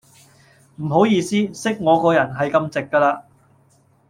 [0.77, 3.23] 唔好意思,識我個人係咁直架啦.